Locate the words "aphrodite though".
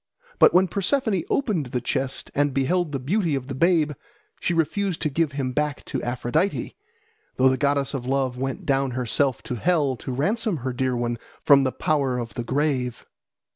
6.01-7.49